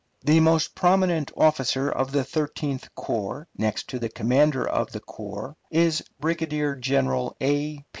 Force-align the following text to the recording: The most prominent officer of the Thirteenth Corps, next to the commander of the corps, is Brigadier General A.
The 0.25 0.39
most 0.39 0.73
prominent 0.73 1.29
officer 1.37 1.87
of 1.87 2.11
the 2.11 2.23
Thirteenth 2.23 2.89
Corps, 2.95 3.47
next 3.55 3.87
to 3.89 3.99
the 3.99 4.09
commander 4.09 4.67
of 4.67 4.91
the 4.93 4.99
corps, 4.99 5.55
is 5.69 6.03
Brigadier 6.19 6.75
General 6.75 7.37
A. 7.39 7.85